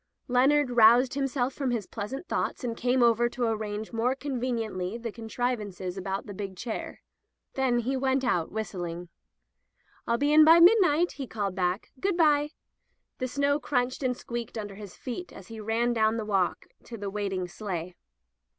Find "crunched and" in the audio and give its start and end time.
13.59-14.17